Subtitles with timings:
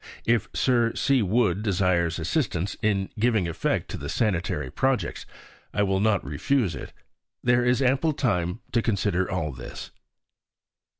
[0.25, 1.21] If Sir C.
[1.21, 5.27] Wood desires assistance in giving effect to the sanitary projects,
[5.75, 6.91] I will not refuse it.
[7.43, 9.91] There is ample time to consider all this.